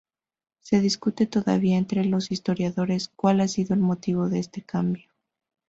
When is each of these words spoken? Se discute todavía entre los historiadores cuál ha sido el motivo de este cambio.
Se 0.61 0.79
discute 0.81 1.27
todavía 1.27 1.77
entre 1.77 2.03
los 2.05 2.31
historiadores 2.31 3.09
cuál 3.09 3.39
ha 3.39 3.47
sido 3.47 3.75
el 3.75 3.81
motivo 3.81 4.29
de 4.29 4.39
este 4.39 4.63
cambio. 4.63 5.11